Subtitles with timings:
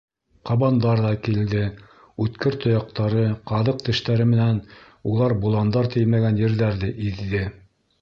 [0.49, 1.61] Ҡабандар ҙа килде,
[2.25, 4.61] үткер тояҡтары, ҡаҙыҡ тештәре менән
[5.13, 7.49] улар боландар теймәгән ерҙәрҙе иҙҙе.